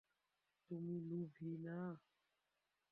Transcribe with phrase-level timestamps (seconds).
[0.71, 1.77] তুমি লোভী না?